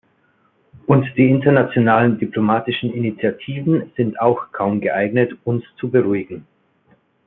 Und 0.87 1.05
die 1.15 1.29
internationalen 1.29 2.17
diplomatischen 2.17 2.91
Initiativen 2.91 3.91
sind 3.95 4.19
auch 4.19 4.51
kaum 4.51 4.81
geeignet, 4.81 5.37
uns 5.43 5.63
zu 5.77 5.91
beruhigen. 5.91 6.47